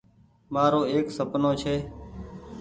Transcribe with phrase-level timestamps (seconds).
[0.53, 1.75] مآرو ايڪ سپنو ڇي۔